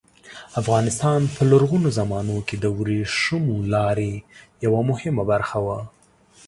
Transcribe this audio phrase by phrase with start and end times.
[0.61, 4.11] افغانستان په لرغونو زمانو کې د ورېښمو لارې
[4.65, 5.79] یوه مهمه برخه وه.